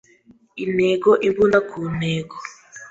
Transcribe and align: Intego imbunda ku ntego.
Intego 0.63 1.09
imbunda 1.27 1.59
ku 1.69 1.79
ntego. 1.95 2.35